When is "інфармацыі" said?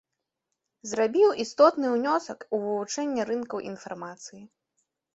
3.71-4.47